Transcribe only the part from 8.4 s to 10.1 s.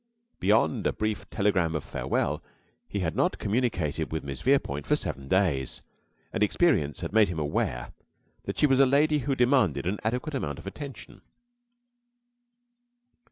that she was a lady who demanded an